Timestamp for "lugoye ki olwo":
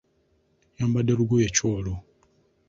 1.19-1.93